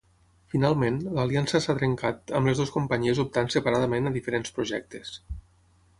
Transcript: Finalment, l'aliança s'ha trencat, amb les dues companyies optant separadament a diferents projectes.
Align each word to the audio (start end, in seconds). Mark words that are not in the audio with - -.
Finalment, 0.53 0.95
l'aliança 1.17 1.61
s'ha 1.65 1.75
trencat, 1.81 2.33
amb 2.39 2.51
les 2.51 2.61
dues 2.61 2.73
companyies 2.77 3.23
optant 3.27 3.53
separadament 3.57 4.11
a 4.11 4.15
diferents 4.19 4.57
projectes. 4.57 5.13